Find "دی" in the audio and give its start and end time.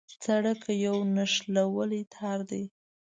2.49-2.63